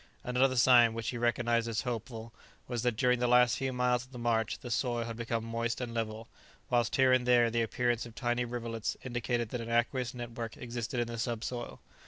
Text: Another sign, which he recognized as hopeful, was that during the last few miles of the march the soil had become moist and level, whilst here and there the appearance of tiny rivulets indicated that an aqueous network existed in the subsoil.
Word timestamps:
Another 0.23 0.55
sign, 0.55 0.95
which 0.95 1.09
he 1.09 1.17
recognized 1.19 1.67
as 1.67 1.81
hopeful, 1.81 2.33
was 2.67 2.81
that 2.81 2.95
during 2.97 3.19
the 3.19 3.27
last 3.27 3.57
few 3.59 3.71
miles 3.71 4.03
of 4.03 4.11
the 4.11 4.17
march 4.17 4.57
the 4.57 4.71
soil 4.71 5.03
had 5.03 5.15
become 5.15 5.45
moist 5.45 5.79
and 5.79 5.93
level, 5.93 6.27
whilst 6.71 6.95
here 6.95 7.13
and 7.13 7.27
there 7.27 7.51
the 7.51 7.61
appearance 7.61 8.03
of 8.07 8.15
tiny 8.15 8.43
rivulets 8.43 8.97
indicated 9.03 9.49
that 9.49 9.61
an 9.61 9.69
aqueous 9.69 10.15
network 10.15 10.57
existed 10.57 10.99
in 10.99 11.05
the 11.05 11.19
subsoil. 11.19 11.81